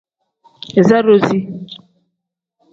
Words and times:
Iza 0.79 0.97
doozi. 1.05 1.37